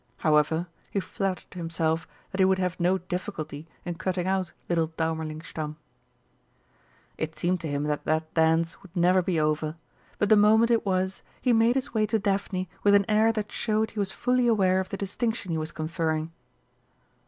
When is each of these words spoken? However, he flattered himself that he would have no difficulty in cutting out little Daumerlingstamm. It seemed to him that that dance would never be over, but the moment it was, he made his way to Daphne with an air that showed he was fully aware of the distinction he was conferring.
However, 0.17 0.65
he 0.89 0.99
flattered 0.99 1.53
himself 1.53 2.07
that 2.31 2.39
he 2.39 2.45
would 2.45 2.57
have 2.57 2.79
no 2.79 2.97
difficulty 2.97 3.67
in 3.85 3.93
cutting 3.99 4.25
out 4.25 4.51
little 4.67 4.87
Daumerlingstamm. 4.87 5.75
It 7.19 7.37
seemed 7.37 7.59
to 7.61 7.67
him 7.67 7.83
that 7.83 8.05
that 8.05 8.33
dance 8.33 8.81
would 8.81 8.95
never 8.95 9.21
be 9.21 9.39
over, 9.39 9.75
but 10.17 10.29
the 10.29 10.35
moment 10.35 10.71
it 10.71 10.87
was, 10.87 11.21
he 11.39 11.53
made 11.53 11.75
his 11.75 11.93
way 11.93 12.07
to 12.07 12.17
Daphne 12.17 12.67
with 12.81 12.95
an 12.95 13.05
air 13.07 13.31
that 13.31 13.51
showed 13.51 13.91
he 13.91 13.99
was 13.99 14.11
fully 14.11 14.47
aware 14.47 14.79
of 14.79 14.89
the 14.89 14.97
distinction 14.97 15.51
he 15.51 15.59
was 15.59 15.71
conferring. 15.71 16.31